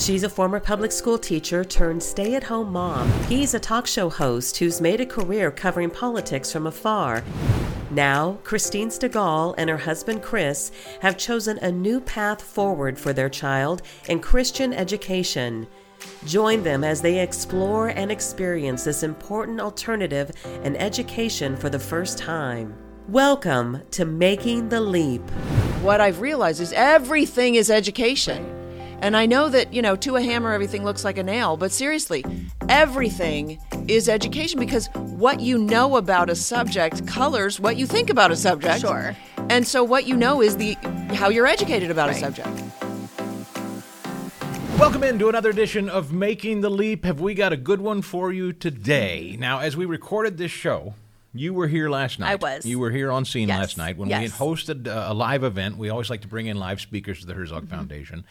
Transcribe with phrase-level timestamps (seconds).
[0.00, 3.12] She's a former public school teacher turned stay at home mom.
[3.24, 7.22] He's a talk show host who's made a career covering politics from afar.
[7.90, 13.28] Now, Christine Stigall and her husband Chris have chosen a new path forward for their
[13.28, 15.66] child in Christian education.
[16.24, 20.30] Join them as they explore and experience this important alternative
[20.64, 22.74] in education for the first time.
[23.06, 25.28] Welcome to Making the Leap.
[25.82, 28.59] What I've realized is everything is education.
[29.02, 31.72] And I know that, you know, to a hammer, everything looks like a nail, but
[31.72, 32.22] seriously,
[32.68, 33.58] everything
[33.88, 38.36] is education because what you know about a subject colors what you think about a
[38.36, 38.80] subject.
[38.80, 39.16] Sure.
[39.48, 40.74] And so what you know is the
[41.14, 42.16] how you're educated about Right.
[42.16, 42.48] a subject.
[44.78, 47.04] Welcome into another edition of Making the Leap.
[47.06, 49.36] Have we got a good one for you today?
[49.38, 50.94] Now, as we recorded this show,
[51.34, 52.30] you were here last night.
[52.32, 52.66] I was.
[52.66, 53.58] You were here on scene Yes.
[53.58, 55.76] last night when we had hosted uh, a live event.
[55.78, 57.74] We always like to bring in live speakers to the Herzog Mm-hmm.
[57.74, 58.24] Foundation.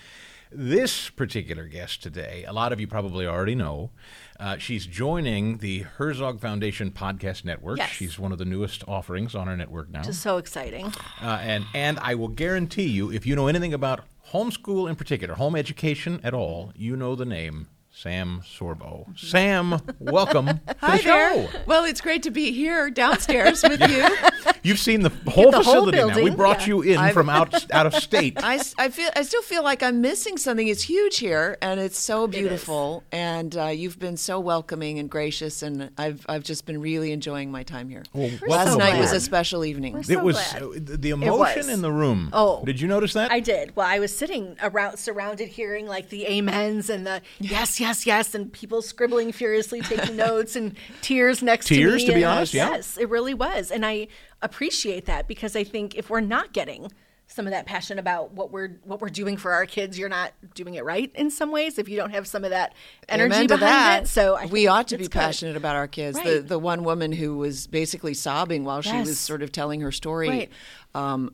[0.52, 3.92] This particular guest today, a lot of you probably already know.
[4.40, 7.78] Uh, she's joining the Herzog Foundation podcast network.
[7.78, 7.92] Yes.
[7.92, 10.02] She's one of the newest offerings on our network now.
[10.02, 10.92] Just so exciting.
[11.22, 15.36] Uh, and and I will guarantee you, if you know anything about homeschool in particular,
[15.36, 17.68] home education at all, you know the name
[18.04, 19.06] Sam Sorbo.
[19.20, 21.50] Sam, welcome to the show.
[21.66, 24.08] Well, it's great to be here downstairs with you.
[24.64, 26.08] You've seen the whole the whole facility now.
[26.08, 26.68] We building, brought yeah.
[26.68, 28.42] you in I've- from out out of state.
[28.42, 30.66] I, s- I feel I still feel like I'm missing something.
[30.66, 33.04] It's huge here, and it's so beautiful.
[33.12, 37.52] And uh, you've been so welcoming and gracious, and I've I've just been really enjoying
[37.52, 38.04] my time here.
[38.14, 39.18] Well, Last so night was glad.
[39.18, 39.92] a special evening.
[39.96, 40.64] We're it so was glad.
[40.64, 41.68] uh, the emotion was.
[41.68, 42.30] in the room.
[42.32, 42.64] Oh.
[42.64, 43.30] did you notice that?
[43.30, 43.76] I did.
[43.76, 48.06] Well, I was sitting around, surrounded, hearing like the amens and the yes, yes, yes,
[48.06, 51.98] yes, and people scribbling furiously, taking notes, and tears next Tears, to me.
[51.98, 52.70] Tears, to be honest, yeah.
[52.72, 54.08] Yes, it really was, and I
[54.42, 56.92] appreciate that because I think if we're not getting
[57.32, 60.34] some of that passion about what we're what we're doing for our kids, you're not
[60.56, 61.78] doing it right in some ways.
[61.78, 62.74] If you don't have some of that
[63.08, 64.04] energy Amen to behind that.
[64.04, 65.12] it, so I we ought to be good.
[65.12, 66.18] passionate about our kids.
[66.20, 66.48] The Right.
[66.48, 70.30] the one woman who was basically sobbing while she was sort of telling her story.
[70.30, 70.50] Right.
[70.96, 71.32] Um,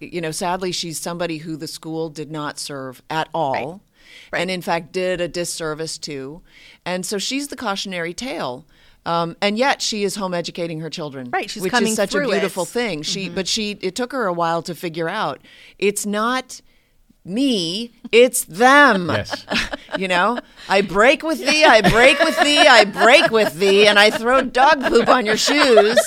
[0.00, 3.82] you know, sadly, she's somebody who the school did not serve at all,
[4.32, 6.42] and in fact did a disservice to,
[6.84, 8.64] and so she's the cautionary tale.
[9.04, 12.10] Um, and yet she is home educating her children, Right, she's which coming is such
[12.10, 12.24] a through it.
[12.26, 12.32] Mm-hmm.
[12.34, 13.02] beautiful thing.
[13.02, 15.40] She, but she, it took her a while to figure out
[15.76, 16.60] it's not
[17.24, 19.08] me, it's them.
[19.08, 19.46] Yes.
[19.98, 20.38] you know,
[20.68, 24.42] I break with thee, I break with thee, I break with thee, and I throw
[24.42, 25.98] dog poop on your shoes,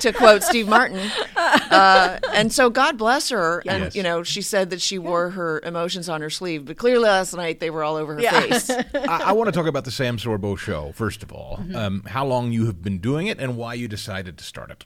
[0.00, 0.98] to quote Steve Martin.
[1.36, 3.62] Uh, and so God bless her.
[3.66, 3.96] And, Yes.
[3.96, 7.34] you know, she said that she wore her emotions on her sleeve, but clearly last
[7.34, 8.40] night they were all over her Yeah.
[8.40, 8.70] face.
[8.94, 11.58] I, I want to talk about the Sam Sorbo show first of all.
[11.60, 11.76] Mm-hmm.
[11.76, 14.84] Um, how long you have been doing it and why you decided to start it.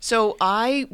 [0.00, 0.86] So I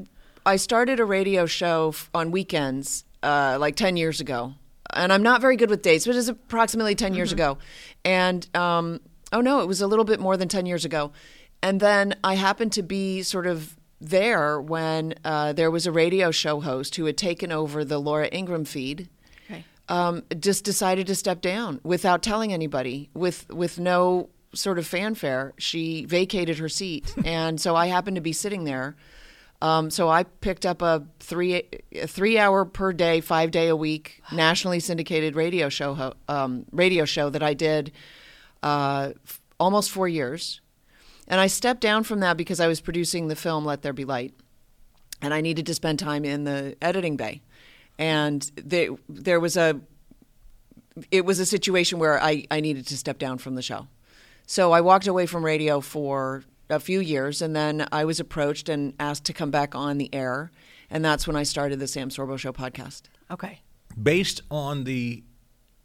[0.47, 4.55] I started a radio show on weekends uh, like ten years ago,
[4.93, 7.59] and I'm not very good with dates, but it's approximately 10 years ago.
[8.05, 9.01] And um,
[9.33, 11.13] oh no, it was a little bit more than ten years ago.
[11.63, 16.31] And then I happened to be sort of there when uh, there was a radio
[16.31, 19.09] show host who had taken over the Laura Ingraham feed
[19.51, 19.65] Okay.
[19.89, 25.55] um, just decided to step down without telling anybody, with with no sort of fanfare.
[25.59, 28.95] She vacated her seat, and so I happened to be sitting there.
[29.65, 33.77] Um, so I picked up a three a three hour per day, five day a
[33.77, 37.91] week, nationally syndicated radio show ho- um, radio show that I did
[38.63, 40.61] uh, f- almost four years,
[41.29, 44.05] and I stepped down from that because I was producing the film Let There Be
[44.05, 44.35] Light
[45.23, 47.41] and I needed to spend time in the editing bay.
[47.99, 49.81] And there, there was a,
[51.11, 53.87] it was a situation where I, I needed to step down from the show.
[54.47, 58.69] So I walked away from radio for a few years, and then I was approached
[58.69, 60.51] and asked to come back on the air,
[60.91, 63.03] and that's when I started the Sam Sorbo Show podcast.
[63.31, 63.61] Okay.
[64.01, 65.23] Based on the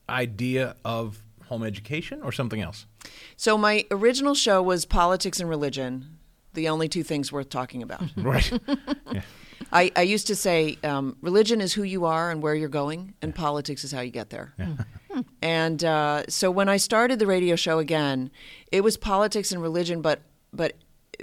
[0.10, 2.86] idea of home education or something else?
[3.36, 6.18] So my original show was politics and religion,
[6.54, 8.04] the only two things worth talking about.
[8.18, 8.52] Right.
[9.12, 9.22] yeah.
[9.72, 13.14] I, I used to say um, religion is who you are and where you're going,
[13.22, 14.54] and politics is how you get there.
[15.42, 18.32] And uh, so when I started the radio show again,
[18.72, 20.22] it was politics and religion, but
[20.54, 20.76] but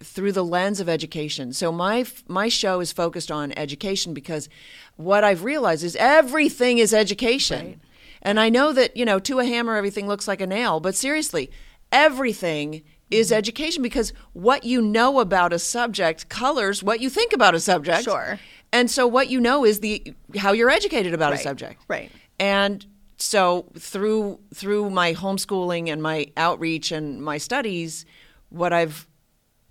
[0.02, 1.52] through the lens of education.
[1.52, 4.48] So my my show is focused on education because
[4.96, 7.80] what I've realized is everything is education.
[8.22, 10.94] And I know that, you know, to a hammer everything looks like a nail, but
[10.94, 11.50] seriously,
[11.92, 13.38] everything is mm-hmm.
[13.38, 18.04] education because what you know about a subject colors what you think about a subject.
[18.04, 18.38] Sure.
[18.72, 21.82] And so what you know is the how you're educated about a subject.
[21.88, 22.10] right.
[22.38, 22.84] And
[23.16, 28.04] so through through my homeschooling and my outreach and my studies,
[28.50, 29.06] what I've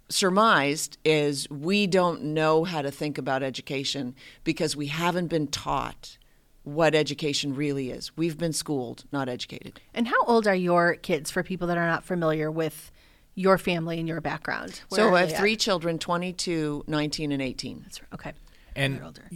[0.10, 6.18] surmised is we don't know how to think about education because we haven't been taught
[6.64, 8.16] what education really is.
[8.18, 9.80] We've been schooled, not educated.
[9.94, 12.92] And how old are your kids for people that are not familiar with
[13.36, 14.82] your family and your background?
[14.90, 15.40] Where so I have they at?
[15.40, 17.82] three children 22, 19, and 18.
[17.82, 18.14] That's right.
[18.14, 18.34] Okay.
[18.76, 19.30] And older.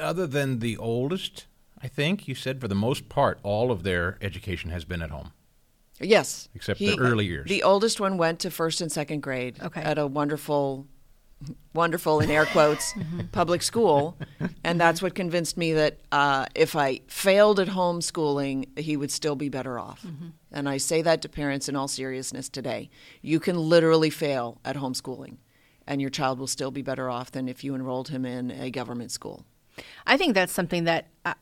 [0.00, 1.46] other than the oldest,
[1.80, 5.10] I think you said for the most part, all of their education has been at
[5.10, 5.32] home.
[6.04, 6.48] Yes.
[6.54, 7.48] Except the early years.
[7.48, 9.80] The oldest one went to first and second grade Okay.
[9.82, 10.86] at a wonderful,
[11.74, 12.94] wonderful, in air quotes,
[13.32, 14.16] public school.
[14.62, 19.36] And that's what convinced me that uh, if I failed at homeschooling, he would still
[19.36, 20.06] be better off.
[20.52, 22.90] And I say that to parents in all seriousness today.
[23.22, 25.36] You can literally fail at homeschooling,
[25.86, 28.70] and your child will still be better off than if you enrolled him in a
[28.70, 29.44] government school.
[30.06, 31.34] I think that's something that uh,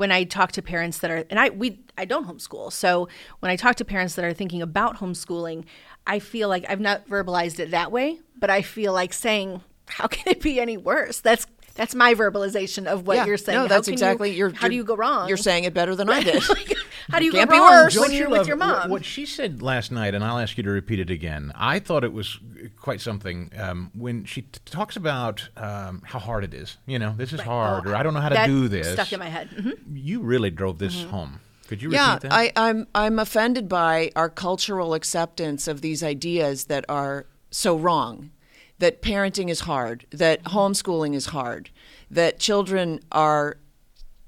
[0.00, 3.06] when I talk to parents that are, and I we I don't homeschool, so
[3.40, 5.64] when I talk to parents that are thinking about homeschooling,
[6.06, 9.60] I feel like I've not verbalized it that way, but I feel like saying,
[9.90, 13.56] "How can it be any worse?" That's that's my verbalization of what Yeah, you're saying.
[13.56, 14.30] No, How that's can you- exactly.
[14.34, 15.28] you're, how do you go wrong?
[15.28, 16.46] You're saying it better than I did.
[16.48, 16.74] Like,
[17.10, 17.98] how do you Can't go be wrong worse.
[17.98, 18.90] when you're with your what- mom?
[18.90, 21.52] What, she said last night, and I'll ask you to repeat it again.
[21.54, 22.38] I thought it was
[22.80, 26.76] quite something um, when she t- talks about um, how hard it is.
[26.86, 28.92] You know, this is hard, Oh, or I don't know how to do this.
[28.92, 29.48] Stuck in my head.
[29.50, 29.74] Mhm.
[29.94, 31.40] You really drove this home.
[31.68, 32.32] Could you yeah, repeat that?
[32.32, 38.30] I, I'm I'm offended by our cultural acceptance of these ideas that are so wrong.
[38.80, 40.06] That parenting is hard.
[40.10, 41.70] That homeschooling is hard.
[42.10, 43.58] That children are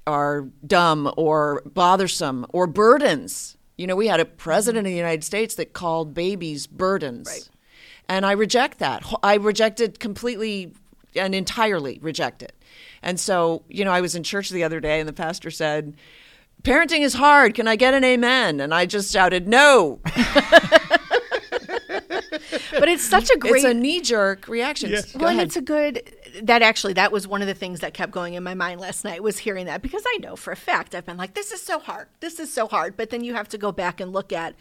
[0.05, 3.57] are dumb or bothersome or burdens.
[3.77, 7.27] You know, we had a president of the United States that called babies burdens.
[7.27, 7.49] Right.
[8.07, 9.03] And I reject that.
[9.23, 10.73] I reject it completely
[11.15, 12.53] and entirely reject it.
[13.01, 15.95] And so, you know, I was in church the other day and the pastor said,
[16.63, 17.55] Parenting is hard.
[17.55, 18.59] Can I get an amen?
[18.59, 19.99] And I just shouted, No.
[22.79, 24.91] But it's such a great It's a knee jerk reaction.
[24.91, 25.47] Go well, and ahead.
[25.47, 26.01] it's a good.
[26.41, 29.03] That actually, that was one of the things that kept going in my mind last
[29.03, 31.61] night was hearing that because I know for a fact I've been like, this is
[31.61, 32.97] so hard, this is so hard.
[32.97, 34.55] But then you have to go back and look at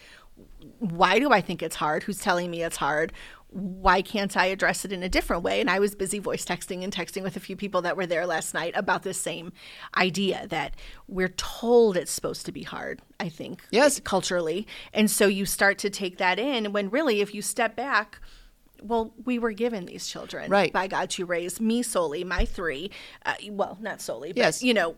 [0.78, 2.02] why do I think it's hard?
[2.04, 3.12] Who's telling me it's hard?
[3.52, 5.60] Why can't I address it in a different way?
[5.60, 8.24] And I was busy voice texting and texting with a few people that were there
[8.26, 9.52] last night about this same
[9.96, 10.74] idea that
[11.06, 13.62] we're told it's supposed to be hard, I think.
[13.70, 14.00] Yes.
[14.00, 14.66] Culturally.
[14.94, 18.20] And so you start to take that in when really, if you step back,
[18.80, 20.72] well, we were given these children Right.
[20.72, 22.90] by God to raise me solely, my three.
[23.26, 24.62] Uh, well, not solely, but Yes.
[24.62, 24.96] you know,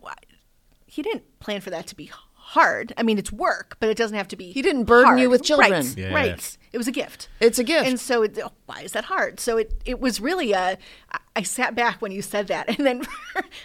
[0.87, 2.07] He didn't plan for that to be
[2.55, 2.93] hard.
[2.97, 4.51] I mean, it's work, but it doesn't have to be.
[4.53, 5.73] He didn't burden you with children.
[5.73, 5.97] Right.
[5.97, 6.15] Yeah.
[6.15, 6.59] Right.
[6.73, 7.29] It was a gift.
[7.41, 7.87] It's a gift.
[7.87, 9.39] And so, it, oh, why is that hard?
[9.41, 10.79] So it it was really a.
[11.13, 13.03] I- I sat back when you said that, and then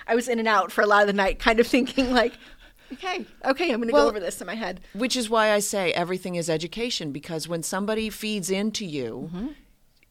[0.08, 2.34] I was in and out for a lot of the night, kind of thinking like,
[2.94, 4.82] okay, okay, I'm going to Well, go over this in my head.
[4.94, 9.48] Which is why I say everything is education because when somebody feeds into you, Mm-hmm.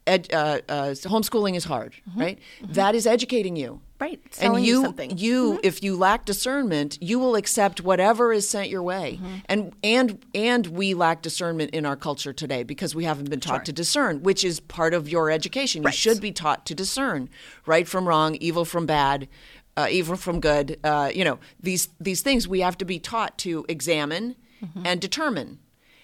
[0.07, 2.39] ed, uh, uh, homeschooling is hard, right?
[2.63, 3.81] That is educating you.
[4.00, 4.21] Right.
[4.23, 4.33] Mm-hmm.
[4.33, 5.53] Selling and you you.
[5.55, 5.61] Mm-hmm.
[5.65, 9.19] if you lack discernment, you will accept whatever is sent your way.
[9.21, 9.35] Mm-hmm.
[9.47, 13.65] And and and we lack discernment in our culture today because we haven't been taught
[13.65, 15.83] to discern, which is part of your education.
[15.83, 17.29] You should be taught to discern
[17.67, 19.29] right from wrong, evil from bad,
[19.77, 20.79] uh, evil from good.
[20.85, 24.87] Uh, you know these these things we have to be taught to examine Mm-hmm.
[24.87, 25.61] and determine.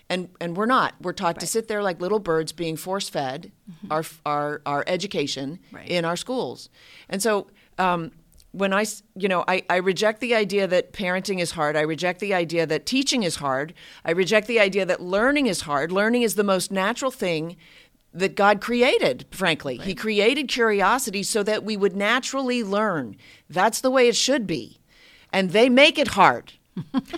[0.08, 0.94] And, and we're not.
[1.00, 3.50] We're taught to sit there like little birds being force fed
[3.90, 5.76] our, our, our education Mm-hmm.
[5.76, 5.88] Right.
[5.88, 6.68] in our schools.
[7.08, 7.48] And so
[7.78, 8.12] um,
[8.52, 8.86] when I,
[9.16, 11.76] you know, I, I reject the idea that parenting is hard.
[11.76, 13.74] I reject the idea that teaching is hard.
[14.04, 15.90] I reject the idea that learning is hard.
[15.90, 17.56] Learning is the most natural thing
[18.12, 19.76] that God created, frankly.
[19.76, 23.16] He created curiosity so that we would naturally learn.
[23.50, 24.78] That's the way it should be.
[25.32, 26.52] And they make it hard.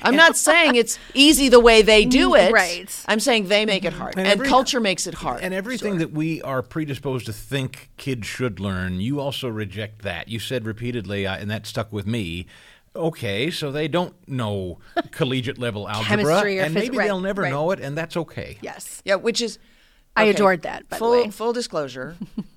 [0.03, 2.53] I'm not saying it's easy the way they do it.
[2.53, 3.05] Right.
[3.07, 4.17] I'm saying they make it hard.
[4.17, 5.43] And, every- culture makes it hard.
[5.43, 10.29] And everything that we are predisposed to think kids should learn, you also reject that.
[10.29, 12.47] You said repeatedly, uh, and that stuck with me.
[12.95, 14.79] Okay, so they don't know
[15.11, 17.51] collegiate level algebra, or and phys- maybe right, they'll never right.
[17.51, 18.59] know it, and that's okay.
[18.63, 19.03] Yes.
[19.05, 19.59] Yeah, which is.
[20.19, 21.31] I adored that, by the full, way.
[21.31, 22.17] Full disclosure.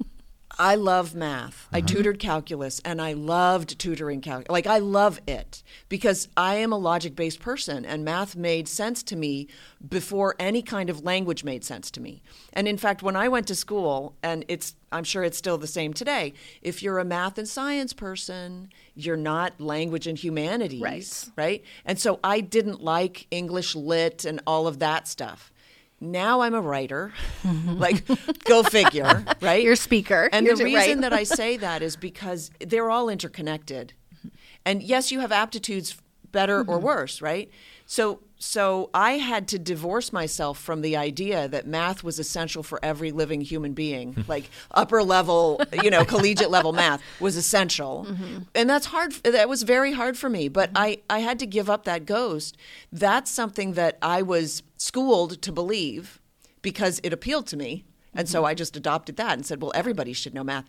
[0.59, 1.69] I love math.
[1.71, 1.87] I mm-hmm.
[1.87, 4.51] tutored calculus and I loved tutoring calculus.
[4.51, 9.01] Like, I love it because I am a logic based person and math made sense
[9.03, 9.47] to me
[9.87, 12.21] before any kind of language made sense to me.
[12.51, 15.65] And in fact, when I went to school, and it's, I'm sure it's still the
[15.65, 20.81] same today, if you're a math and science person, you're not language and humanities.
[20.81, 21.25] Right.
[21.37, 21.63] Right?
[21.85, 25.53] And so I didn't like English lit and all of that stuff.
[26.01, 27.13] Now I'm a writer.
[27.43, 27.77] Mm-hmm.
[27.77, 28.05] like,
[28.45, 29.63] go figure, right?
[29.63, 30.29] You're a speaker.
[30.31, 33.93] And You're the reason that I say that is because they're all interconnected.
[34.15, 34.27] Mm-hmm.
[34.65, 35.97] And yes, you have aptitudes
[36.31, 36.85] better or mm-hmm.
[36.85, 37.49] worse, right?
[37.89, 42.79] So so I had to divorce myself from the idea that math was essential for
[42.83, 44.23] every living human being.
[44.27, 48.05] like upper level, you know, collegiate level math was essential.
[48.07, 48.37] Mm-hmm.
[48.53, 51.67] And that's hard that was very hard for me, but I I had to give
[51.67, 52.57] up that ghost.
[52.93, 56.21] That's something that I was schooled to believe
[56.61, 57.85] because it appealed to me.
[58.13, 58.49] And so mm-hmm.
[58.49, 60.65] I just adopted that and said, well, everybody should know math.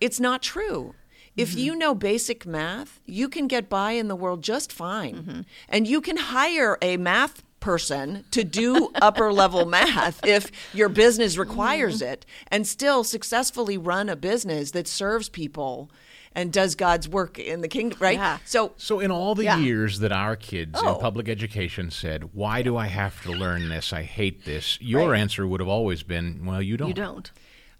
[0.00, 0.94] It's not true.
[1.36, 1.58] If mm-hmm.
[1.58, 5.14] you know basic math, you can get by in the world just fine.
[5.16, 5.40] Mm-hmm.
[5.68, 11.38] And you can hire a math person to do upper level math if your business
[11.38, 12.12] requires mm-hmm.
[12.12, 15.90] it and still successfully run a business that serves people
[16.34, 18.18] and does God's work in the kingdom, right?
[18.18, 18.38] Yeah.
[18.44, 19.58] So So, in all the Yeah.
[19.58, 20.94] years that our kids Oh.
[20.94, 23.92] in public education said, Why do I have to learn this?
[23.92, 24.78] I hate this.
[24.80, 26.88] Your answer would have always been, Well, you don't.
[26.88, 27.30] You don't.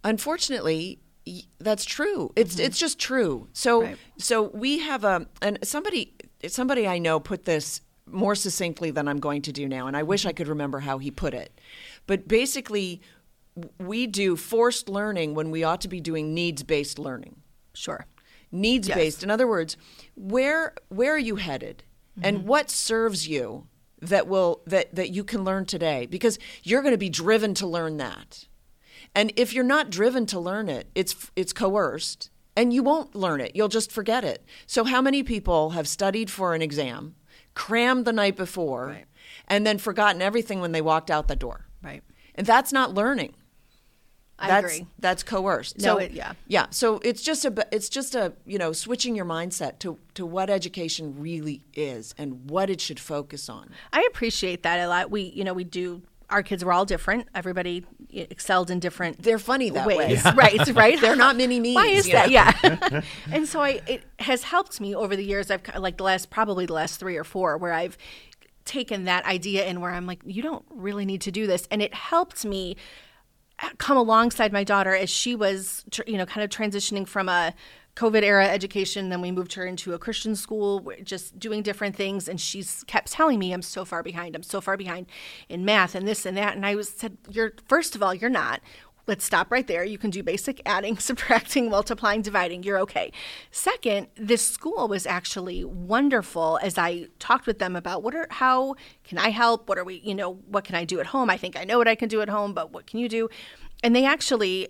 [0.04, 1.12] unfortunately y-
[1.59, 2.33] that's true.
[2.37, 3.49] It's it's just true.
[3.52, 3.88] So Mm-hmm.
[3.91, 3.99] Right.
[4.19, 6.14] so we have a and somebody
[6.49, 10.02] somebody i know put this more succinctly than i'm going to do now and i
[10.02, 11.61] wish i could remember how he put it.
[12.07, 13.00] But basically
[13.79, 17.37] we do forced learning when we ought to be doing needs based learning.
[17.75, 18.07] Sure.
[18.50, 19.76] needs based in other words
[20.17, 21.85] where where are you headed?
[22.23, 23.67] And what serves you
[24.00, 26.07] that will that that you can learn today?
[26.07, 28.47] Because you're going to be driven to learn that
[29.14, 33.40] and if you're not driven to learn it it's it's coerced and you won't learn
[33.40, 37.14] it you'll just forget it so how many people have studied for an exam
[37.54, 39.04] crammed the night before Right.
[39.49, 42.02] and then forgotten everything when they walked out the door Right.
[42.35, 43.35] and that's not learning
[44.38, 44.87] I that's agree.
[44.99, 45.78] that's coerced.
[45.78, 46.33] No, so it- yeah.
[46.49, 46.66] yeah.
[46.71, 50.50] So it's just a it's just a you know switching your mindset to to what
[50.50, 53.71] education really is and what it should focus on.
[53.92, 55.12] I appreciate that a lot.
[55.12, 56.02] We, you know, we do.
[56.33, 57.29] Our kids were all different.
[57.35, 59.23] Everybody excelled in different.
[59.23, 59.97] They're funny that way.
[59.97, 60.59] ways, right?
[60.75, 61.01] Right.
[61.01, 61.75] They're not mini me's.
[61.77, 62.31] Why is you that?
[62.31, 63.03] Yeah.
[63.31, 65.51] and so I, it has helped me over the years.
[65.51, 67.97] I've like the last probably the last three or four where I've
[68.65, 71.83] taken that idea and where I'm like, you don't really need to do this, and
[71.83, 72.77] it helped me
[73.62, 77.29] uh, come alongside my daughter as she was, tr- you know, kind of transitioning from
[77.29, 77.55] a
[77.94, 79.11] COVID era education.
[79.11, 82.28] Then we moved her into a Christian school, just doing different things.
[82.28, 84.34] And she's kept telling me, I'm so far behind.
[84.34, 85.06] I'm so far behind
[85.49, 86.56] in math and this and that.
[86.56, 88.61] And I was said, You're, first of all, you're not.
[89.08, 89.84] Let's stop right there.
[89.84, 92.62] You can do basic adding, subtracting, multiplying, dividing.
[92.62, 93.12] You're okay.
[93.50, 98.76] Second, this school was actually wonderful as I talked with them about what are how
[99.04, 99.68] can I help?
[99.68, 101.28] What are we, you know, what can I do at home?
[101.28, 103.28] I think I know what I can do at home, but what can you do?
[103.82, 104.68] And they actually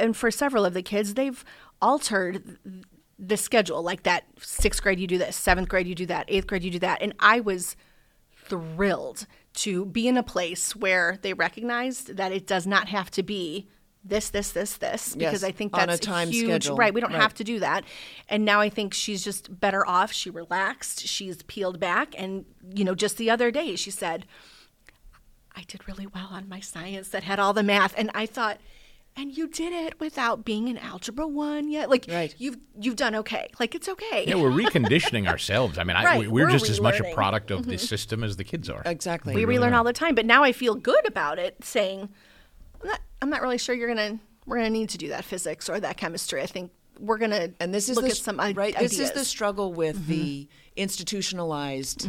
[0.00, 1.44] and for several of the kids, they've
[1.82, 2.58] altered
[3.18, 3.82] the schedule.
[3.82, 6.70] Like that sixth grade, you do this, seventh grade, you do that, eighth grade, you
[6.70, 7.02] do that.
[7.02, 7.76] And I was
[8.34, 13.22] thrilled to be in a place where they recognized that it does not have to
[13.22, 13.68] be
[14.02, 16.46] this, this, this, this, because Yes, I think on a that's time huge.
[16.46, 16.76] schedule.
[16.76, 16.94] Right.
[16.94, 17.20] We don't Right.
[17.20, 17.84] have to do that.
[18.30, 20.10] And now I think she's just better off.
[20.10, 21.06] She relaxed.
[21.06, 22.14] She's peeled back.
[22.16, 24.24] And, you know, just the other day, she said,
[25.54, 27.92] I did really well on my science that had all the math.
[27.98, 28.58] And I thought,
[29.16, 31.90] and you did it without being in algebra one yet.
[31.90, 32.34] Like Right.
[32.38, 33.48] you've you've done okay.
[33.58, 34.24] Like it's okay.
[34.26, 35.78] Yeah, we're reconditioning ourselves.
[35.78, 38.22] I mean, I, Right, we- we're, we're just as much a product of the system
[38.24, 38.82] as the kids are.
[38.86, 39.34] Exactly.
[39.34, 40.14] we relearn all the time.
[40.14, 42.08] But now I feel good about it, saying,
[42.82, 45.68] I'm not I'm not really sure you're gonna we're gonna need to do that physics
[45.68, 46.40] or that chemistry.
[46.42, 48.74] I think we're gonna and this is look the, at some i- right.
[48.76, 48.92] ideas.
[48.92, 52.08] This is the struggle with the institutionalized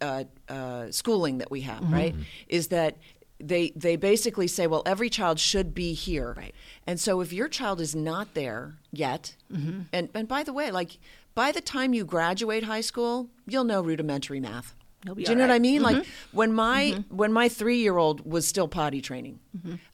[0.00, 1.90] uh, uh, schooling that we have.
[1.90, 2.14] Right,
[2.48, 2.96] is that
[3.40, 6.34] they they basically say, well, every child should be here.
[6.36, 6.54] Right.
[6.86, 9.82] And so if your child is not there yet, mm-hmm.
[9.92, 10.98] and and by the way, like
[11.34, 14.74] by the time you graduate high school, you'll know rudimentary math.
[15.04, 15.62] Do you know all what I right.
[15.62, 15.82] mean?
[15.82, 16.36] Like mm-hmm.
[16.36, 17.16] when my mm-hmm.
[17.16, 19.40] when my three year old was still potty training,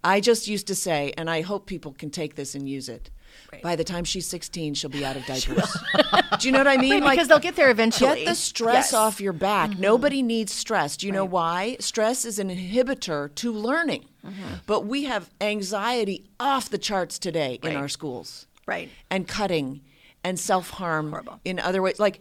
[0.03, 3.11] I just used to say, and I hope people can take this and use it.
[3.53, 3.63] Right.
[3.63, 5.77] By the time she's sixteen, she'll be out of diapers.
[6.39, 7.03] Do you know what I mean?
[7.03, 8.21] Right, because they'll get there eventually.
[8.21, 8.95] Get the stress Yes.
[8.95, 9.71] off your back.
[9.71, 9.81] Mm-hmm.
[9.81, 10.97] Nobody needs stress.
[10.97, 11.77] Do you know why?
[11.81, 14.07] Stress is an inhibitor to learning.
[14.25, 14.55] Mm-hmm.
[14.67, 18.47] But we have anxiety off the charts today in our schools.
[18.67, 18.91] Right.
[19.11, 19.83] And cutting
[20.25, 22.01] and self harm in other ways.
[22.01, 22.21] Like,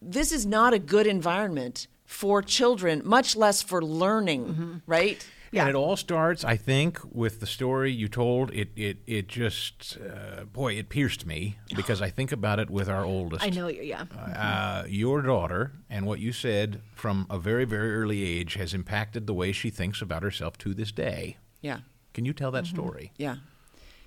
[0.00, 4.74] this is not a good environment for children, much less for learning, mm-hmm.
[4.86, 5.26] right?
[5.62, 8.52] And it all starts, I think, with the story you told.
[8.52, 12.88] It it it just, uh, boy, it pierced me because I think about it with
[12.88, 13.44] our oldest.
[13.44, 14.04] I know you yeah.
[14.14, 19.26] Uh, your daughter and what you said from a very very early age has impacted
[19.26, 21.36] the way she thinks about herself to this day.
[21.60, 21.78] Yeah.
[22.12, 23.12] Can you tell that story?
[23.16, 23.36] Yeah.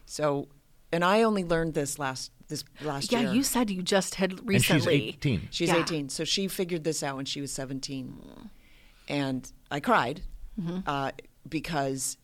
[0.06, 0.48] So,
[0.92, 3.34] and I only learned this last this last Yeah, year.
[3.34, 5.00] you said you just had And recently.
[5.00, 5.48] she's 18.
[5.52, 5.80] She's Yeah.
[5.82, 6.10] 18.
[6.10, 8.50] So she figured this out when she was 17.
[9.10, 10.22] And I cried
[10.86, 11.12] uh,
[11.50, 12.18] because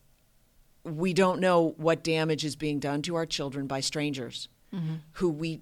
[0.84, 4.94] we don't know what damage is being done to our children by strangers mm-hmm.
[5.12, 5.60] who we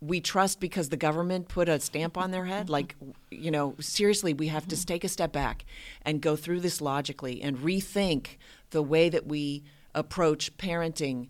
[0.00, 2.70] we trust because the government put a stamp on their head.
[2.70, 2.94] Like,
[3.32, 4.86] you know, seriously, we have to mm-hmm.
[4.86, 5.64] take a step back
[6.02, 8.36] and go through this logically and rethink
[8.70, 11.28] the way that we approach parenting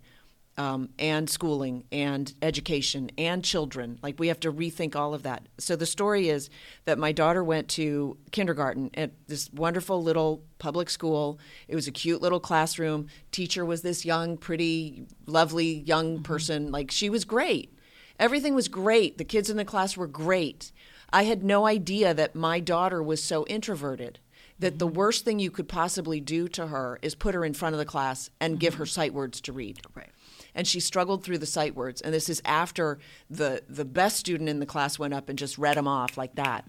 [0.58, 3.98] um, and schooling and education and children.
[4.02, 5.46] Like we have to rethink all of that.
[5.56, 6.50] So the story is
[6.84, 11.38] that my daughter went to kindergarten at this wonderful little public school.
[11.68, 13.06] It was a cute little classroom.
[13.30, 16.22] Teacher was this young, pretty, lovely young mm-hmm.
[16.24, 16.72] person.
[16.72, 17.72] Like she was great.
[18.18, 19.16] Everything was great.
[19.16, 20.72] The kids in the class were great.
[21.12, 24.18] I had no idea that my daughter was so introverted
[24.58, 24.96] that the mm-hmm.
[24.96, 27.84] worst thing you could possibly do to her is put her in front of the
[27.84, 28.90] class and give her mm-hmm.
[28.90, 29.80] sight words to read.
[29.94, 30.10] Right.
[30.55, 32.00] And she struggled through the sight words.
[32.00, 32.99] And this is after
[33.31, 36.35] the, the best student in the class went up and just read them off like
[36.35, 36.64] that.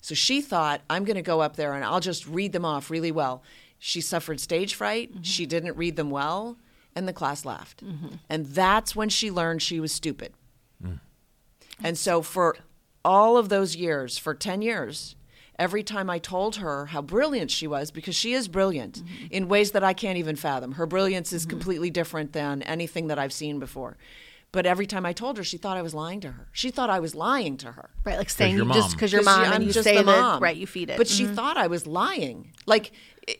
[0.00, 2.90] So she thought, I'm going to go up there and I'll just read them off
[2.90, 3.42] really well.
[3.78, 5.12] She suffered stage fright.
[5.12, 5.22] Mm-hmm.
[5.22, 6.56] She didn't read them well.
[6.96, 7.84] And the class laughed.
[7.84, 8.16] Mm-hmm.
[8.28, 10.32] And that's when she learned she was stupid.
[10.82, 11.00] Mm.
[11.82, 12.56] And so for
[13.04, 15.16] all of those years, for 10 years,
[15.58, 19.70] every time I told her how brilliant she was, because she is brilliant in ways
[19.72, 20.72] that I can't even fathom.
[20.72, 23.96] Her brilliance is completely different than anything that I've seen before.
[24.52, 26.46] But every time I told her, she thought I was lying to her.
[26.52, 27.90] She thought I was lying to her.
[28.04, 28.92] Right, like saying your you just mom.
[28.92, 30.42] because your 'Cause mom she- and I'm you just say the that mom.
[30.42, 30.96] right, you feed it.
[30.96, 31.34] But she Mhm.
[31.34, 32.52] thought I was lying.
[32.64, 32.92] Like,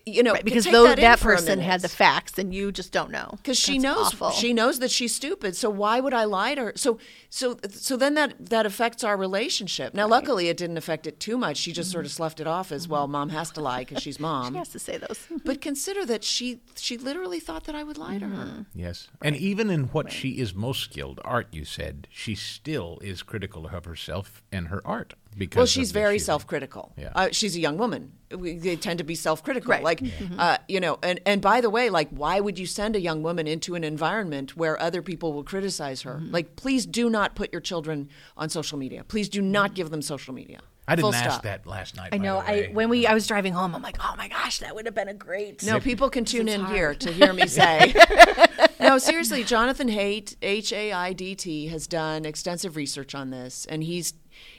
[0.07, 2.55] you know, Right, because though that, that, in for a person had the facts and
[2.55, 3.35] you just don't know.
[3.37, 4.31] because she knows awful.
[4.31, 5.57] she knows that she's stupid.
[5.57, 6.73] So why would I lie to her?
[6.77, 6.99] So
[7.29, 9.95] so so then that that affects our relationship.
[9.95, 11.57] Now, luckily, it didn't affect it too much.
[11.57, 12.17] She just sort of mm-hmm.
[12.17, 13.05] sloughed it off as well.
[13.05, 13.13] Mm-hmm.
[13.13, 14.45] Mom has to lie because she's mom.
[14.55, 15.27] She has to say those.
[15.45, 18.45] But consider that she she literally thought that I would lie to her.
[18.45, 18.63] Mm-hmm.
[18.75, 19.09] Yes.
[19.21, 23.67] And even in what she is most skilled, art, you said, she still is critical
[23.67, 25.15] of herself and her art.
[25.37, 26.93] Because Well, she's very sheer- self-critical.
[26.97, 27.11] Yeah.
[27.15, 28.13] Uh, she's a young woman.
[28.35, 29.69] We, they tend to be self-critical.
[29.71, 29.83] Right.
[29.83, 30.03] Like,
[30.39, 33.23] uh, you know, and and by the way, like, why would you send a young
[33.23, 36.21] woman into an environment where other people will criticize her?
[36.31, 39.05] Like, please do not put your children on social media.
[39.05, 40.61] Please do not give them social media.
[40.87, 41.43] I didn't Full ask stop.
[41.45, 42.11] that last night.
[42.13, 42.43] I by know.
[42.43, 44.85] the I when we I was driving home, I'm like, oh my gosh, that would
[44.85, 45.63] have been a great.
[45.65, 46.75] No, people can tune in hard.
[46.77, 47.95] here to hear me say.
[48.81, 53.65] no, seriously, Jonathan Haidt, H A I D T, has done extensive research on this,
[53.67, 54.13] and he's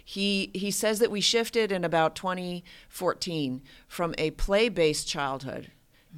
[0.03, 5.72] he he says that we shifted in about 2014 from a play-based childhood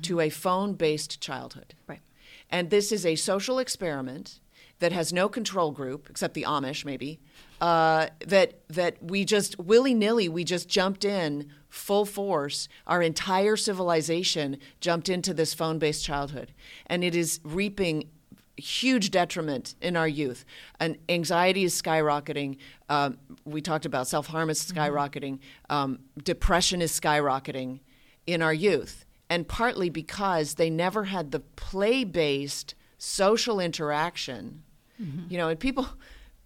[0.04, 1.74] to a phone-based childhood.
[1.88, 2.01] Right.
[2.50, 4.40] And this is a social experiment
[4.79, 7.20] that has no control group except the Amish, maybe.
[7.60, 12.68] Uh, that that we just willy nilly we just jumped in full force.
[12.86, 16.53] Our entire civilization jumped into this phone based childhood,
[16.86, 18.10] and it is reaping
[18.57, 20.46] huge detriment in our youth.
[20.79, 22.57] And anxiety is skyrocketing.
[22.89, 25.39] Um, we talked about self harm is skyrocketing.
[25.70, 27.79] Um, depression is skyrocketing
[28.25, 34.63] in our youth, and partly because they never had the play based social interaction.
[35.29, 35.87] You know, and people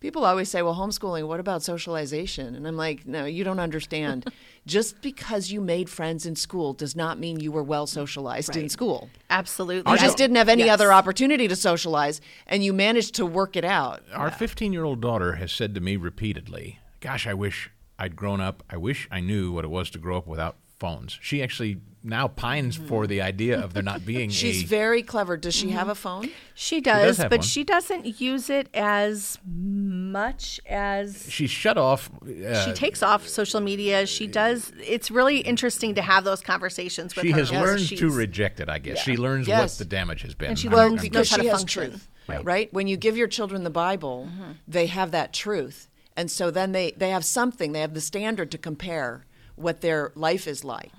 [0.01, 4.29] people always say, "Well, homeschooling, what about socialization?" And I'm like, "No, you don't understand.
[4.67, 8.69] Just because you made friends in school does not mean you were well socialized in
[8.69, 9.09] school.
[9.29, 9.91] Absolutely.
[9.91, 10.73] You just didn't have any yes.
[10.73, 15.01] other opportunity to socialize, and you managed to work it out." Our 15 year old
[15.01, 18.63] daughter has said to me repeatedly, Gosh, I wish I'd grown up.
[18.69, 21.19] I wish I knew what it was to grow up without phones.
[21.21, 22.87] She actually now pines hmm.
[22.87, 24.65] for the idea of there not being She's a.
[24.65, 25.37] very clever.
[25.37, 26.23] Does she have a mm-hmm.
[26.23, 26.29] phone?
[26.55, 27.47] She does does, have but one.
[27.47, 32.09] she doesn't use it as much as She's shut off.
[32.23, 34.07] Uh, she takes off social media.
[34.07, 34.73] She does.
[34.83, 37.29] It's really interesting to have those conversations with her.
[37.29, 37.39] she her.
[37.39, 38.97] has because learned to reject it, I guess.
[38.97, 39.73] She learns Yes.
[39.73, 40.49] what the damage has been.
[40.49, 41.91] And she I'm- learns I'm knows because how she to has function.
[41.91, 42.43] truth, Right.
[42.43, 42.73] right.
[42.73, 44.51] When you give your children the Bible, mm-hmm.
[44.67, 47.71] they have that truth, and so then they they have something.
[47.71, 49.25] They have the standard to compare
[49.61, 50.91] what their life is like.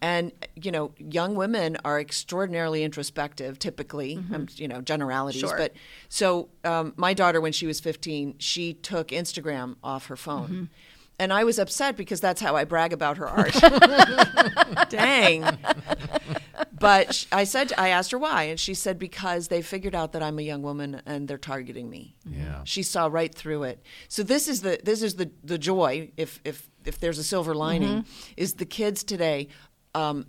[0.00, 3.58] And you know, young women are extraordinarily introspective.
[3.58, 5.56] Typically, um, you know, generalities, Sure.
[5.56, 5.72] but
[6.08, 10.68] so um, my daughter, when she was fifteen, she took Instagram off her phone.
[11.18, 13.52] And I was upset because that's how I brag about her art.
[14.88, 15.44] Dang.
[16.78, 20.22] But I said, I asked her why, and she said because they figured out that
[20.22, 22.14] I'm a young woman and they're targeting me.
[22.24, 22.62] Yeah.
[22.64, 23.82] She saw right through it.
[24.08, 27.54] So this is the this is the the joy, if if if there's a silver
[27.54, 28.04] lining,
[28.36, 29.48] is the kids today.
[29.94, 30.26] Um,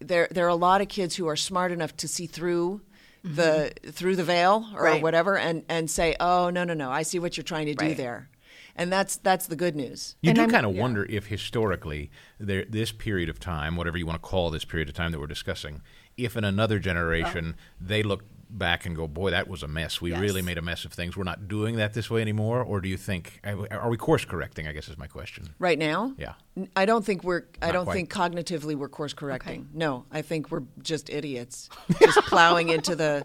[0.00, 2.82] there there are a lot of kids who are smart enough to see through.
[3.22, 5.02] The through the veil or Right.
[5.02, 7.84] whatever, and and say, oh no no no, I see what you're trying to do
[7.88, 7.96] Right.
[7.96, 8.30] there,
[8.74, 10.16] and that's that's the good news.
[10.22, 13.98] You And do I'm- kind of wonder if historically, there, this period of time, whatever
[13.98, 15.82] you want to call this period of time that we're discussing,
[16.16, 20.00] if in another generation they look back and go, "Boy, that was a mess.
[20.00, 20.20] We Yes.
[20.20, 21.16] really made a mess of things.
[21.16, 24.66] We're not doing that this way anymore." Or do you think are we course correcting?
[24.66, 25.50] I guess is my question.
[25.58, 26.34] Right now, Yeah.
[26.76, 27.44] I don't think we're.
[27.62, 27.94] I don't quite.
[27.94, 29.68] think cognitively we're course correcting.
[29.72, 31.68] No, I think we're just idiots,
[32.00, 33.24] just plowing into the.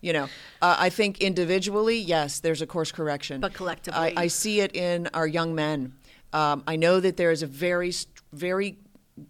[0.00, 0.24] You know,
[0.60, 3.40] uh, I think individually, yes, there's a course correction.
[3.40, 5.94] But collectively- I, I see it in our young men.
[6.34, 7.90] Um, I know that there is a very,
[8.30, 8.76] very,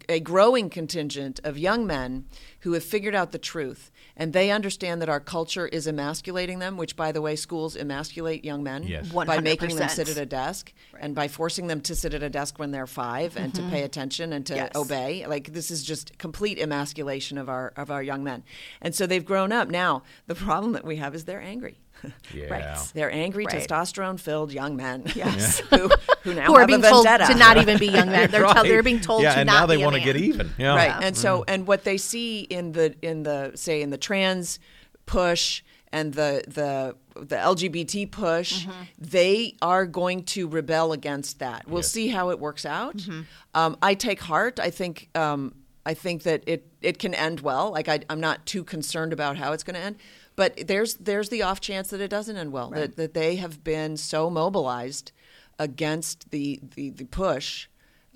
[0.09, 2.25] a growing contingent of young men
[2.61, 6.77] who have figured out the truth, and they understand that our culture is emasculating them.
[6.77, 9.09] Which, by the way, schools emasculate young men Yes.
[9.11, 12.29] by making them sit at a desk and by forcing them to sit at a
[12.29, 14.63] desk when they're 5 and to pay attention and to Mm-hmm.
[14.63, 14.75] Yes.
[14.75, 15.25] obey.
[15.27, 18.43] Like this is just complete emasculation of our of our young men,
[18.81, 19.69] and so they've grown up.
[19.69, 21.79] Now the problem that we have is they're angry.
[22.33, 22.45] Yeah.
[22.45, 22.91] Right.
[22.93, 23.67] They're angry, Right.
[23.67, 25.03] testosterone-filled young men.
[25.15, 25.59] Yes.
[25.69, 25.89] who,
[26.23, 28.29] who now Who are have being a told to not even be young men.
[28.31, 28.63] They're, tell, Right.
[28.63, 30.51] they're being told yeah, to and not now they be a want to get even.
[30.57, 30.75] Yeah.
[30.75, 34.59] right and so and what they see in the in the say in the trans
[35.05, 38.65] push and the the the lgbt push
[38.97, 41.91] they are going to rebel against that we'll Yes.
[41.91, 42.95] see how it works out
[43.53, 45.53] um, i take heart i think um,
[45.85, 49.37] i think that it it can end well like I, i'm not too concerned about
[49.37, 49.95] how it's going to end
[50.35, 53.63] but there's there's the off chance that it doesn't end well that, that they have
[53.63, 55.11] been so mobilized
[55.59, 57.67] against the the, the push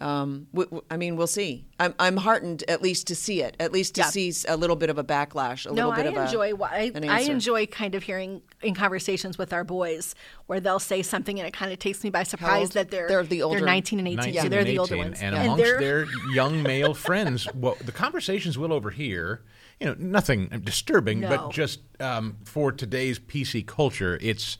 [0.02, 1.66] um, w- w- I mean, we'll see.
[1.80, 4.08] I'm, I'm heartened at least to see it, at least to Yeah.
[4.08, 6.56] see a little bit of a backlash, a No, little bit I of a, enjoy.
[6.56, 10.16] wh- I, an I enjoy kind of hearing in conversations with our boys
[10.48, 13.24] where they'll say something and it kind of takes me by surprise that they're They're
[13.24, 15.22] the older- they're 19 and 18, 19 so they're and the older ones.
[15.22, 15.44] And Yeah.
[15.44, 19.42] amongst they're- their young male friends, well, the conversations we'll overhear,
[19.80, 21.30] you know, nothing disturbing, No.
[21.30, 24.58] but just um, for today's PC culture, it's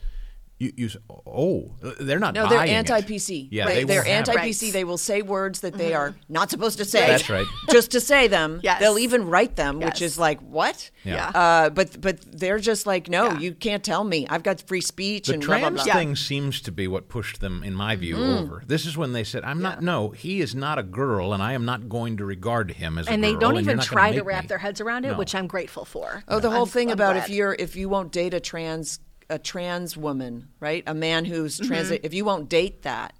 [0.60, 0.72] you.
[0.76, 2.34] you oh, they're not.
[2.34, 3.48] No, they're anti-PC.
[3.52, 4.30] Yeah, Right, they they're won't have it.
[4.30, 4.64] anti-PC.
[4.66, 4.74] Right.
[4.74, 7.08] They will say words that they are not supposed to say.
[7.08, 7.46] That's right.
[7.72, 8.60] Just to say them.
[8.64, 8.80] Yes.
[8.80, 10.92] They'll even write them, which is like what?
[11.04, 11.16] Yeah.
[11.34, 11.40] Yeah.
[11.40, 13.40] Uh, but but they're just like, no, Yeah.
[13.40, 14.28] you can't tell me.
[14.30, 15.94] I've got free speech The and blah trans blah blah.
[15.94, 18.64] thing seems to be what pushed them, in my view, over.
[18.68, 19.82] This is when they said, "I'm not.
[19.82, 23.08] No, he is not a girl, and I am not going to regard him as
[23.08, 25.18] a and they don't you're even try to wrap me." their heads around it, No.
[25.18, 26.24] which I'm grateful for.
[26.28, 27.24] Oh, the whole I'm- thing I'm about glad.
[27.24, 30.84] if you're if you won't date a trans a trans woman, right?
[30.88, 31.90] A man who's trans.
[31.90, 32.06] Mm-hmm.
[32.06, 33.14] If you won't date that,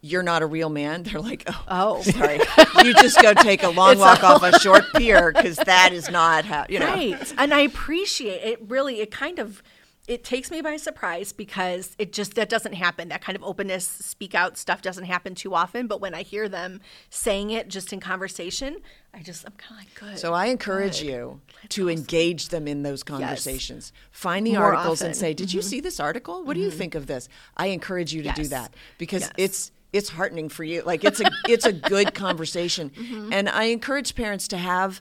[0.00, 1.02] you're not a real man.
[1.04, 2.02] They're like, oh, Oh.
[2.02, 2.40] sorry,
[2.84, 6.44] you just go take a long walk off a short pier because that is not
[6.44, 6.86] how you know.
[6.86, 7.34] Right.
[7.38, 9.62] And I appreciate it really it kind of
[10.06, 13.08] it takes me by surprise because it just that doesn't happen.
[13.08, 15.86] That kind of openness, speak out stuff doesn't happen too often.
[15.86, 18.76] But when I hear them saying it just in conversation,
[19.14, 20.18] I just I'm kinda like good.
[20.18, 21.08] So I encourage good.
[21.08, 21.40] you
[21.70, 23.92] to engage them in those conversations.
[24.10, 25.68] Find the More articles and say, "Did you mm-hmm.
[25.68, 26.44] see this article?
[26.44, 26.78] What do you mm-hmm.
[26.78, 29.32] think of this?" I encourage you to do that because Yes.
[29.38, 30.82] it's it's heartening for you.
[30.82, 33.32] Like it's a it's a good conversation, mm-hmm.
[33.32, 35.00] and I encourage parents to have.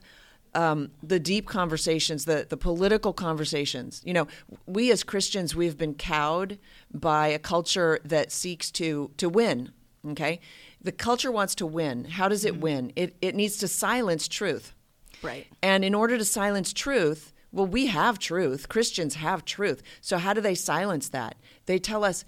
[0.55, 4.01] Um, the deep conversations, the, the political conversations.
[4.05, 4.27] You know,
[4.67, 6.59] we as Christians, we've been cowed
[6.93, 9.71] by a culture that seeks to to win.
[10.09, 10.39] Okay,
[10.81, 12.05] the culture wants to win.
[12.05, 12.91] How does it win?
[12.95, 14.75] It it needs to silence truth.
[15.23, 15.47] Right.
[15.61, 18.67] And in order to silence truth, well, we have truth.
[18.67, 19.81] Christians have truth.
[20.01, 21.37] So how do they silence that?
[21.65, 22.25] They tell us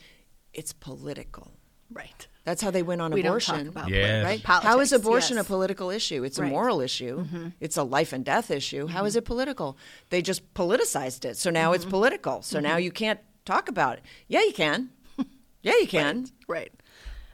[0.53, 1.51] it's political.
[1.91, 2.27] Right.
[2.45, 3.57] That's how they went on We don't abortion.
[3.57, 4.23] talk about Yes.
[4.23, 4.41] Right?
[4.43, 4.71] politics.
[4.71, 5.45] how is abortion yes.
[5.45, 6.23] a political issue?
[6.23, 6.47] It's a Right.
[6.47, 6.53] Mm-hmm.
[6.55, 7.25] moral issue.
[7.59, 8.87] It's a life and death issue.
[8.87, 9.77] How is it political?
[10.11, 11.35] They just politicized it.
[11.37, 11.75] So now Mm-hmm.
[11.75, 12.41] it's political.
[12.43, 14.03] So now you can't talk about it.
[14.27, 14.89] Yeah, you can.
[15.61, 16.27] Yeah, you can.
[16.47, 16.71] Right.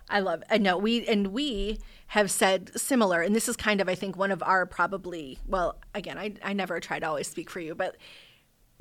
[0.10, 0.42] I love.
[0.50, 4.16] I know we and we have said similar, and this is kind of I think
[4.16, 5.38] one of our probably.
[5.46, 7.98] Well, again, I I never try to always speak for you, but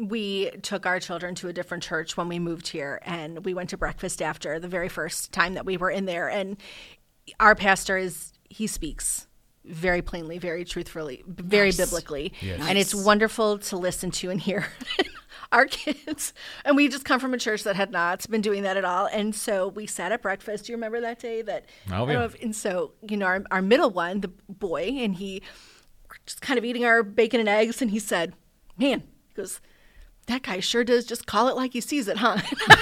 [0.08, 3.70] we took our children to a different church when we moved here, and we went
[3.70, 6.56] to breakfast after the very first time that we were in there, and
[7.38, 9.26] our pastor is he speaks
[9.64, 12.32] very plainly, very truthfully, very biblically,
[12.68, 14.66] and it's wonderful to listen to and hear.
[15.52, 16.32] Our kids,
[16.64, 19.06] and we just come from a church that had not been doing that at all,
[19.06, 20.66] and so we sat at breakfast.
[20.66, 21.42] Do you remember that day?
[21.42, 22.24] That Oh, yeah.
[22.24, 25.42] if- and so you know our, our middle one, the boy, and he
[26.24, 28.32] just kind of eating our bacon and eggs, and he said,
[28.78, 29.60] "Man," he goes,
[30.26, 32.38] "That guy sure does just call it like he sees it, huh?"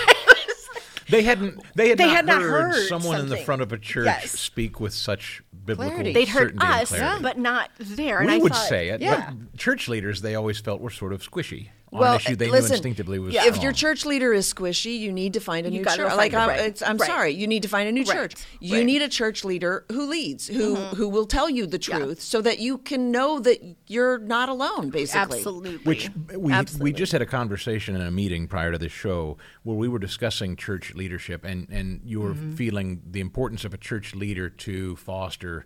[1.10, 1.62] They hadn't.
[1.74, 4.04] They had, They not, had not heard, heard someone in the front of a church
[4.04, 4.30] Yes.
[4.32, 6.12] speak with such biblical Clarity.
[6.12, 7.22] They'd heard us, clarity.
[7.22, 8.18] but not there.
[8.18, 9.30] we and I would thought, say it, Yeah.
[9.30, 12.50] but church leaders they always felt were sort of squishy on well, an issue they
[12.50, 15.70] listen, knew instinctively was if your church leader is squishy, you need to find a
[15.70, 16.14] You new church.
[16.16, 16.60] Like it, I'm, right.
[16.60, 17.06] it's, I'm Right.
[17.06, 18.16] sorry, you need to find a new Right.
[18.16, 18.34] church.
[18.60, 18.78] You Right.
[18.80, 18.86] Mm-hmm.
[18.86, 22.58] need a church leader who leads, who who will tell you the truth, so that
[22.58, 24.90] you can know that you're not alone.
[24.90, 25.84] Basically, absolutely.
[25.84, 26.92] Which we Absolutely.
[26.92, 29.98] we just had a conversation in a meeting prior to this show where we were
[29.98, 32.52] discussing church leadership and and you were Mm-hmm.
[32.52, 35.64] feeling the importance of a church leader to foster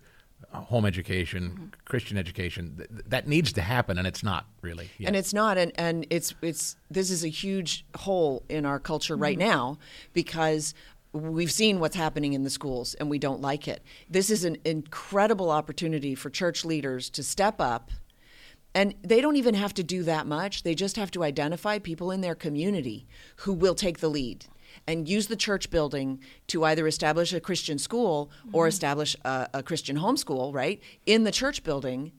[0.53, 1.65] home education, Mm-hmm.
[1.85, 2.75] Christian education.
[2.77, 4.89] Th- that needs to happen, and it's not really.
[4.97, 5.07] yet.
[5.07, 9.15] and it's not and, and it's it's this is a huge hole in our culture
[9.15, 9.47] right Mm-hmm.
[9.49, 9.77] now
[10.13, 10.73] because
[11.11, 14.57] we've seen what's happening in the schools and we don't like it this is an
[14.65, 17.91] incredible opportunity for church leaders to step up
[18.75, 20.63] And they don't even have to do that much.
[20.63, 23.05] They just have to identify people in their community
[23.45, 24.45] who will take the lead
[24.87, 28.69] and use the church building to either establish a Christian school or mm-hmm.
[28.69, 32.11] establish a, a Christian homeschool, right, in the church building.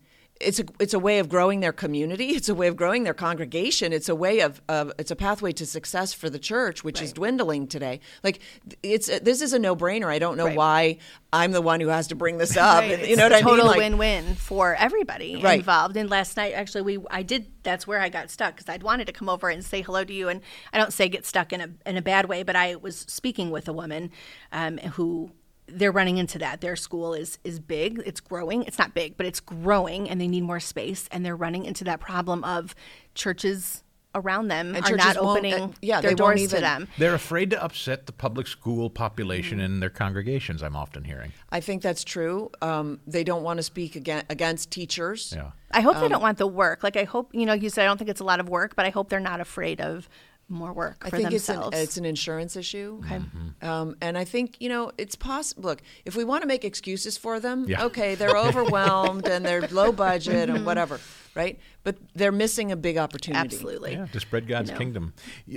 [0.45, 2.29] It's a it's a way of growing their community.
[2.31, 3.93] It's a way of growing their congregation.
[3.93, 7.13] It's a way of, of it's a pathway to success for the church, which is
[7.13, 8.01] dwindling today.
[8.23, 8.41] Like
[8.83, 10.07] it's this is a no brainer.
[10.07, 10.57] I don't know Right.
[10.57, 10.99] why
[11.33, 12.81] I'm the one who has to bring this up.
[12.83, 12.93] Right.
[12.93, 13.51] And, you know It's what a I mean?
[13.57, 15.59] total Like, win-win for everybody Right.
[15.59, 15.97] involved.
[15.97, 17.47] And last night, actually, we I did.
[17.63, 20.13] That's where I got stuck because I'd wanted to come over and say hello to
[20.13, 20.29] you.
[20.29, 22.99] And I don't say get stuck in a in a bad way, but I was
[23.09, 24.11] speaking with a woman
[24.53, 25.31] um, who
[25.67, 26.61] they're running into that.
[26.61, 28.03] Their school is is big.
[28.05, 28.65] It's growing.
[28.65, 31.09] It's not big, but it's growing, and they need more space.
[31.11, 32.75] And they're running into that problem of
[33.15, 33.83] churches
[34.15, 36.87] around them And are not opening uh, yeah, their they won't doors to them.
[36.99, 40.63] They're afraid to upset the public school population in their congregations.
[40.63, 41.33] I'm often hearing.
[41.51, 42.51] I think that's true.
[42.63, 45.33] Um, they don't want to speak against, against teachers.
[45.35, 45.51] Yeah.
[45.73, 46.85] I hope Um, they don't want the work.
[46.85, 48.77] Like I hope you know, you said I don't think it's a lot of work,
[48.77, 50.09] but I hope they're not afraid of
[50.49, 53.01] more work I for think it's an, it's an insurance issue.
[53.05, 53.21] Okay.
[53.63, 55.63] Um, and I think, you know, it's possible.
[55.65, 57.85] Look, if we want to make excuses for them, Yeah.
[57.85, 60.57] okay, they're overwhelmed and they're low budget Mm-hmm.
[60.57, 61.01] and whatever,
[61.35, 61.59] right?
[61.83, 63.41] But they're missing a big opportunity.
[63.45, 63.93] Absolutely.
[63.93, 64.79] Yeah, to spread God's know.
[64.79, 65.15] kingdom.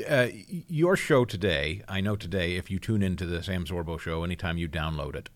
[0.08, 0.28] Uh,
[0.68, 4.58] your show today, I know today, if you tune into the Sam Sorbo show anytime
[4.58, 5.30] you download it,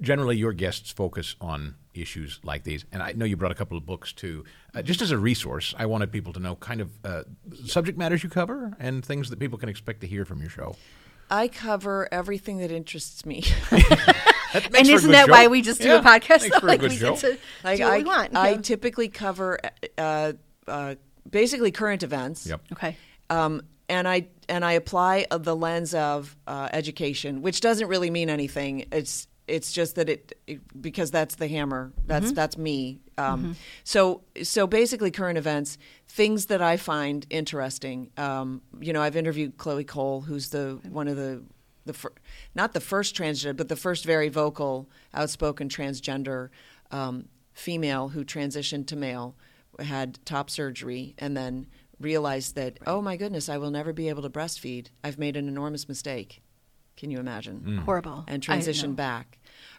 [0.00, 2.84] generally your guests focus on issues like these.
[2.92, 4.44] And I know you brought a couple of books too.
[4.74, 7.22] Uh, just as a resource, I wanted people to know kind of uh,
[7.64, 10.76] subject matters you cover and things that people can expect to hear from your show.
[11.30, 13.44] I cover everything that interests me.
[14.52, 15.32] That and isn't that show.
[15.32, 16.42] why we just do Yeah, a podcast?
[16.42, 17.10] makes for a like good we show.
[17.10, 18.36] get to like do what I, we want.
[18.36, 18.56] I Yeah.
[18.62, 19.58] typically cover
[19.98, 20.32] uh,
[20.66, 20.94] uh,
[21.28, 22.46] basically current events.
[22.46, 22.60] Yep.
[22.72, 22.96] okay.
[23.28, 28.08] um, and I and I apply uh, the lens of uh, education, which doesn't really
[28.08, 28.86] mean anything.
[28.92, 31.92] It's it's just that it, it- because that's the hammer.
[32.06, 33.00] That's that's me.
[33.18, 35.78] Um, So so basically, current events,
[36.08, 38.10] things that I find interesting.
[38.16, 41.42] Um, you know, I've interviewed Chloe Cole, who's the one of the
[41.84, 42.12] the fir-
[42.54, 46.48] not the first transgender, but the first very vocal, outspoken transgender
[46.90, 49.36] um, female who transitioned to male,
[49.78, 51.66] had top surgery, and then
[52.00, 54.88] realized that oh my goodness, I will never be able to breastfeed.
[55.04, 56.42] I've made an enormous mistake.
[56.96, 57.82] Can you imagine?
[57.84, 58.24] Horrible.
[58.26, 58.62] And I know.
[58.62, 59.35] transitioned back.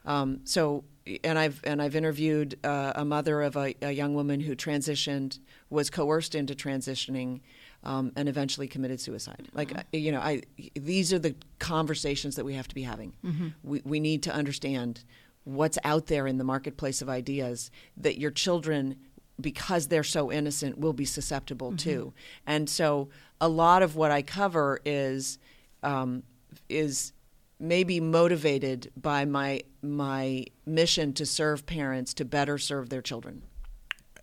[0.08, 0.84] Um, so,
[1.24, 5.39] and I've and I've interviewed uh, a mother of a, a young woman who transitioned,
[5.70, 7.41] was coerced into transitioning,
[7.84, 9.48] um, and eventually committed suicide.
[9.54, 9.84] Like Uh-huh.
[9.93, 10.41] uh, you know, I
[10.76, 13.13] these are the conversations that we have to be having.
[13.24, 13.48] Mm-hmm.
[13.63, 15.04] We we need to understand
[15.43, 18.96] what's out there in the marketplace of ideas that your children
[19.39, 21.89] because they're so innocent will be susceptible Mm-hmm.
[21.89, 22.13] to
[22.48, 23.08] and so
[23.39, 25.38] a lot of what i cover is
[25.84, 26.24] um,
[26.70, 27.13] is
[27.60, 33.41] maybe motivated by my my mission to serve parents to better serve their children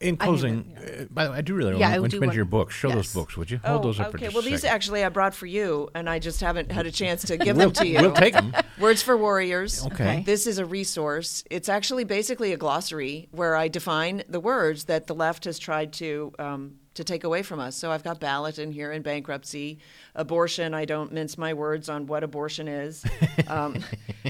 [0.00, 2.20] In closing, uh, by the way, I do really Yeah, I want would to do
[2.20, 2.74] mention your books.
[2.74, 3.58] Show those books, would you?
[3.64, 4.74] Hold those up for Oh, okay well a these second.
[4.74, 7.70] actually i brought for you and i just haven't had a chance to give we'll,
[7.70, 8.52] them to you we'll take them.
[8.80, 9.86] Words for Warriors.
[9.86, 10.24] Okay.
[10.26, 11.44] This is a resource.
[11.48, 15.92] It's actually basically a glossary where I define the words that the left has tried
[15.94, 17.76] to um, to take away from us.
[17.76, 19.78] So I've got ballot in here and bankruptcy,
[20.14, 20.74] abortion.
[20.74, 23.04] I don't mince my words on what abortion is.
[23.46, 23.76] Um,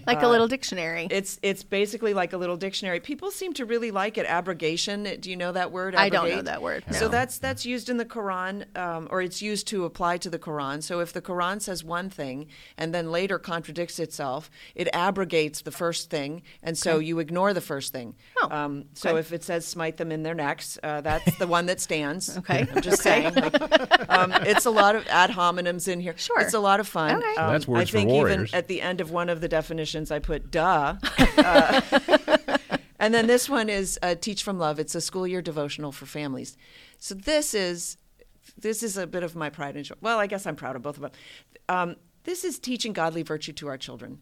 [0.08, 1.06] Like a little dictionary.
[1.10, 2.98] it's it's basically like a little dictionary.
[2.98, 4.26] People seem to really like it.
[4.26, 5.04] Abrogation.
[5.20, 5.94] Do you know that word?
[5.94, 9.40] I don't know that word, So that's that's used in the Quran, um, or it's
[9.40, 10.82] used to apply to the Quran.
[10.82, 15.70] So if the Quran says one thing and then later contradicts itself, it abrogates the
[15.70, 18.14] first thing, and so you ignore the first thing.
[18.42, 19.20] Oh, Um, so okay.
[19.20, 22.36] if it says smite them in their necks, uh, that's the one that stands.
[22.44, 22.53] Okay.
[22.74, 23.22] I'm just Okay.
[23.30, 23.34] saying.
[23.34, 26.14] Like, um, it's a lot of ad hominems in here.
[26.16, 26.40] Sure.
[26.40, 27.16] It's a lot of fun.
[27.16, 27.34] Okay.
[27.36, 28.48] Um, That's words I for think warriors.
[28.50, 30.96] even at the end of one of the definitions, I put duh.
[31.38, 31.80] Uh,
[32.98, 34.78] and then this one is uh, Teach from Love.
[34.78, 36.56] It's a school year devotional for families.
[36.98, 37.96] So this is
[38.56, 39.94] this is a bit of my pride and joy.
[40.00, 41.10] Well, I guess I'm proud of both of them.
[41.68, 44.20] Um, this is teaching godly virtue to our children.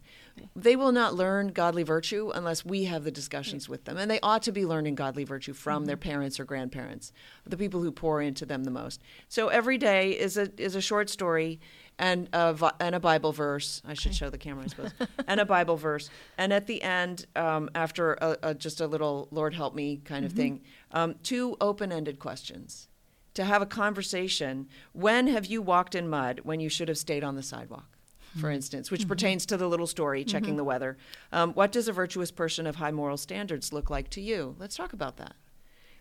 [0.57, 4.19] They will not learn godly virtue unless we have the discussions with them, and they
[4.21, 7.13] ought to be learning godly virtue from their parents or grandparents,
[7.47, 9.03] the people who pour into them the most.
[9.29, 11.61] So every day is a is a short story
[11.99, 13.83] and a and a Bible verse.
[13.87, 14.93] I should show the camera, I suppose,
[15.29, 16.11] and a Bible verse.
[16.39, 20.25] And at the end, um, after a, a, just a little Lord help me kind
[20.25, 22.89] of thing, um, two open ended questions
[23.35, 24.69] to have a conversation.
[24.93, 27.92] When have you walked in mud when you should have stayed on the sidewalk?
[28.41, 30.97] For instance, which pertains to the little story, checking the weather.
[31.33, 34.57] Um, what does a virtuous person of high moral standards look like to you?
[34.59, 35.35] Let's talk about that.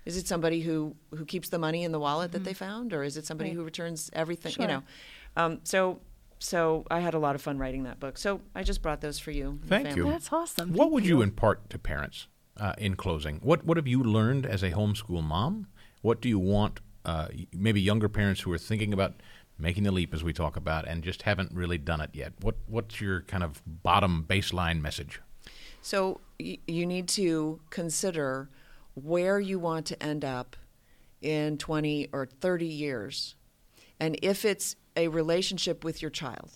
[0.06, 3.04] Is it somebody who, who keeps the money in the wallet that they found, or
[3.04, 4.54] is it somebody who returns everything?
[4.60, 4.84] You know,
[5.36, 6.00] um, so
[6.39, 8.17] so I had a lot of fun writing that book.
[8.17, 9.60] So I just brought those for you.
[9.67, 10.06] Thank you.
[10.06, 10.74] That's awesome.
[10.74, 13.39] What Thank would you impart to parents uh, in closing?
[13.44, 15.67] What what have you learned as a homeschool mom?
[16.02, 19.13] What do you want uh, maybe younger parents who are thinking about
[19.62, 22.34] making the leap as we talk about and just haven't really done it yet?
[22.41, 25.21] What what's your kind of bottom baseline message?
[25.82, 28.50] So y- you need to consider
[28.93, 30.56] where you want to end up
[31.21, 33.36] in 20 or 30 years.
[34.00, 36.52] And if it's a relationship with your child,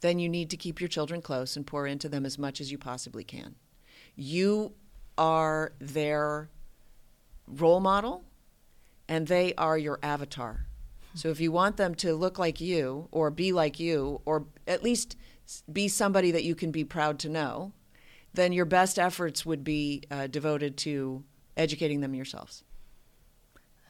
[0.00, 2.70] then you need to keep your children close and pour into them as much as
[2.70, 3.56] you possibly can.
[4.16, 4.74] You
[5.18, 6.50] are their
[7.46, 8.24] role model
[9.08, 10.66] and they are your avatar.
[11.14, 14.82] So if you want them to look like you or be like you or at
[14.82, 15.16] least
[15.72, 17.72] be somebody that you can be proud to know,
[18.32, 21.22] then your best efforts would be uh, devoted to
[21.56, 22.64] educating them yourselves.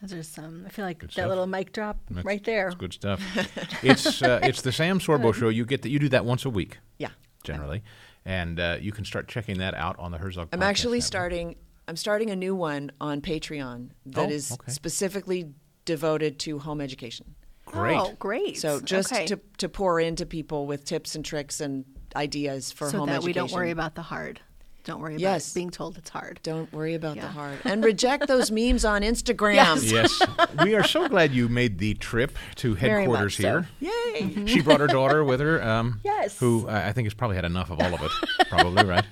[0.02, 0.64] There's some.
[0.66, 1.28] I feel like that stuff.
[1.28, 2.66] little mic drop That's- right there.
[2.66, 3.22] It's good stuff.
[3.82, 5.48] it's uh, it's the Sam Sorbo show.
[5.48, 7.08] You get that you do that once a week Yeah.
[7.42, 7.82] generally,
[8.26, 10.48] and uh, you can start checking that out on the Herzog.
[10.52, 11.06] I'm Podcast actually Network.
[11.06, 11.56] starting
[11.88, 14.70] I'm starting a new one on Patreon that Oh, is okay.
[14.70, 15.54] specifically
[15.85, 17.35] devoted to home education.
[17.66, 17.97] Great.
[17.99, 18.59] Oh, great.
[18.59, 19.27] So just Okay.
[19.27, 23.14] to, to pour into people with tips and tricks and ideas for so home that
[23.16, 23.27] education.
[23.27, 24.40] we don't worry about the hard.
[24.85, 25.49] Don't worry Yes.
[25.49, 26.40] about being told it's hard.
[26.42, 27.57] Don't worry about the hard.
[27.64, 29.55] And reject those memes on Instagram.
[29.55, 29.90] Yes.
[29.90, 30.23] Yes,
[30.62, 33.64] we are so glad you made the trip to Very headquarters much so.
[33.81, 33.90] here.
[34.14, 34.47] Yay.
[34.47, 35.62] She brought her daughter with her.
[35.62, 36.38] Um, Yes.
[36.38, 38.49] Who uh, I think has probably had enough of all of it.
[38.51, 39.05] Probably right.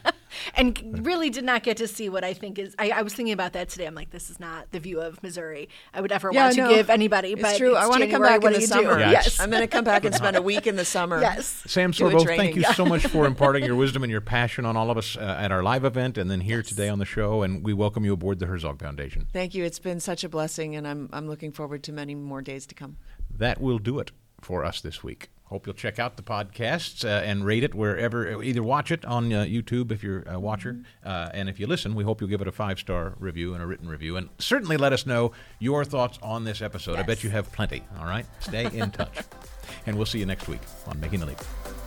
[0.54, 2.74] And really did not get to see what I think is.
[2.78, 3.86] I, I was thinking about that today.
[3.86, 6.68] I'm like, this is not the view of Missouri I would ever Yeah, want to
[6.68, 7.32] give anybody.
[7.32, 7.74] It's but true.
[7.74, 8.98] I want to come back in the summer.
[8.98, 9.12] Yes.
[9.12, 9.40] Yes.
[9.40, 11.20] I'm going to come back and spend a week in the summer.
[11.20, 11.62] Yes.
[11.66, 12.72] Sam Do Sorbo, thank you Yeah.
[12.72, 15.52] so much for imparting your wisdom and your passion on all of us uh, at
[15.52, 17.42] our live event and then here today on the show.
[17.42, 19.26] And we welcome you aboard the Herzog Foundation.
[19.32, 19.64] Thank you.
[19.64, 22.74] It's been such a blessing, and I'm, I'm looking forward to many more days to
[22.74, 22.96] come.
[23.30, 25.30] That will do it for us this week.
[25.52, 28.42] Hope you'll check out the podcasts uh, and rate it wherever.
[28.42, 31.94] Either watch it on uh, YouTube if you're a watcher, uh, and if you listen,
[31.94, 34.78] we hope you'll give it a five star review and a written review, and certainly
[34.78, 36.96] let us know your thoughts on this episode.
[36.96, 37.82] I bet you have plenty.
[37.98, 39.18] All right, stay in touch,
[39.86, 41.81] and we'll see you next week on Making the Leap.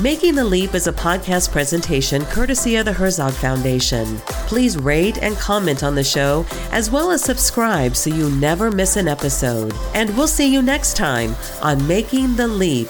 [0.00, 4.16] Making the Leap is a podcast presentation courtesy of the Herzog Foundation.
[4.48, 8.96] Please rate and comment on the show, as well as subscribe so you never miss
[8.96, 9.72] an episode.
[9.94, 12.88] And we'll see you next time on Making the Leap.